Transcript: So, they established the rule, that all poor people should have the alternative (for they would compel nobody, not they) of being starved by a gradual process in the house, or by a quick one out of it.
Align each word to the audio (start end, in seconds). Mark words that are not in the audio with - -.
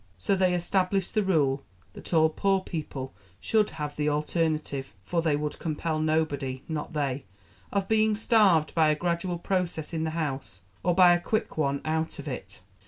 So, 0.17 0.35
they 0.35 0.55
established 0.55 1.13
the 1.13 1.21
rule, 1.21 1.63
that 1.93 2.11
all 2.11 2.27
poor 2.29 2.61
people 2.61 3.13
should 3.39 3.69
have 3.77 3.95
the 3.95 4.09
alternative 4.09 4.95
(for 5.03 5.21
they 5.21 5.35
would 5.35 5.59
compel 5.59 5.99
nobody, 5.99 6.63
not 6.67 6.93
they) 6.93 7.25
of 7.71 7.87
being 7.87 8.15
starved 8.15 8.73
by 8.73 8.89
a 8.89 8.95
gradual 8.95 9.37
process 9.37 9.93
in 9.93 10.03
the 10.03 10.09
house, 10.17 10.63
or 10.81 10.95
by 10.95 11.13
a 11.13 11.19
quick 11.21 11.55
one 11.55 11.81
out 11.85 12.17
of 12.17 12.27
it. 12.27 12.61